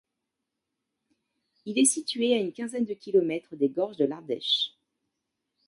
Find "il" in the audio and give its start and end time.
1.65-1.77